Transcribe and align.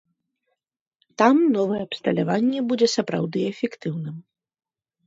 Там 1.21 1.35
новае 1.57 1.81
абсталяванне 1.87 2.59
будзе 2.73 2.87
сапраўды 2.97 3.39
эфектыўным. 3.53 4.17